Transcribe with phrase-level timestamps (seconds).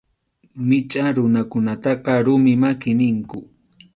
[0.67, 3.39] Michʼa runakunataqa rumi maki ninku.